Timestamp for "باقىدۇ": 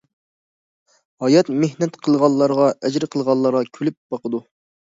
4.17-4.43